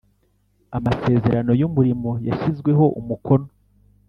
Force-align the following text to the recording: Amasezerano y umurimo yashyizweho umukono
Amasezerano 0.77 1.51
y 1.59 1.63
umurimo 1.67 2.09
yashyizweho 2.27 2.85
umukono 2.99 3.47